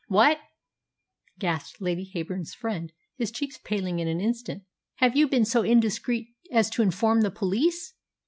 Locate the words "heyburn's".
2.11-2.55